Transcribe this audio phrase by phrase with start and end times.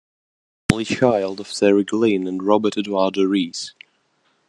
[0.69, 3.75] An only child of Terry Glynn and Robert Eduardo Reece.